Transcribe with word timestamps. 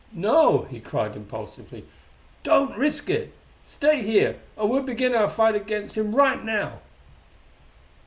"No!" 0.13 0.63
he 0.71 0.79
cried 0.79 1.15
impulsively. 1.15 1.85
"Don't 2.41 2.75
risk 2.75 3.07
it! 3.07 3.33
Stay 3.63 4.01
here, 4.01 4.39
and 4.57 4.67
we'll 4.67 4.81
begin 4.81 5.13
our 5.13 5.29
fight 5.29 5.53
against 5.53 5.95
him 5.95 6.15
right 6.15 6.43
now!" 6.43 6.79